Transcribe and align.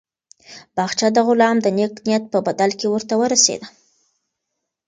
باغچه 0.75 1.07
د 1.13 1.17
غلام 1.27 1.55
د 1.61 1.67
نېک 1.77 1.93
نیت 2.07 2.23
په 2.33 2.39
بدل 2.47 2.69
کې 2.79 2.87
ورته 2.89 3.13
ورسېده. 3.17 3.67